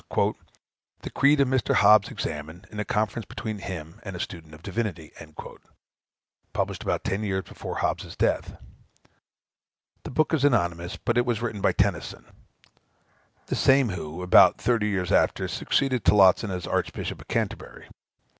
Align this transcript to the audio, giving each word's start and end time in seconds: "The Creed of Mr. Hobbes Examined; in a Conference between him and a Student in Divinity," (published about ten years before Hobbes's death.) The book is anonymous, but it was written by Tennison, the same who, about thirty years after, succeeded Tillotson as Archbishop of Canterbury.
"The 1.03 1.11
Creed 1.13 1.39
of 1.41 1.47
Mr. 1.47 1.75
Hobbes 1.75 2.09
Examined; 2.09 2.65
in 2.71 2.79
a 2.79 2.83
Conference 2.83 3.27
between 3.27 3.59
him 3.59 3.99
and 4.01 4.15
a 4.15 4.19
Student 4.19 4.51
in 4.55 4.59
Divinity," 4.63 5.11
(published 6.53 6.81
about 6.81 7.03
ten 7.03 7.21
years 7.23 7.43
before 7.43 7.75
Hobbes's 7.75 8.15
death.) 8.15 8.57
The 10.01 10.09
book 10.09 10.33
is 10.33 10.43
anonymous, 10.43 10.97
but 10.97 11.19
it 11.19 11.25
was 11.27 11.43
written 11.43 11.61
by 11.61 11.73
Tennison, 11.73 12.25
the 13.45 13.55
same 13.55 13.89
who, 13.89 14.23
about 14.23 14.57
thirty 14.59 14.87
years 14.87 15.11
after, 15.11 15.47
succeeded 15.47 16.03
Tillotson 16.03 16.49
as 16.49 16.65
Archbishop 16.65 17.21
of 17.21 17.27
Canterbury. 17.27 17.87